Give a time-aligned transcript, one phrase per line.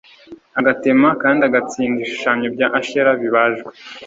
[0.59, 3.69] agatema kandi agatsinda ibishushanyo bya Ashera bibajwe